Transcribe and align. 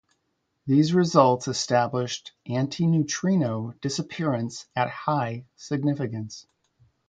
These 0.65 0.95
results 0.95 1.47
established 1.47 2.31
antineutrino 2.49 3.79
disappearance 3.81 4.65
at 4.75 4.89
high 4.89 5.45
significance. 5.57 6.47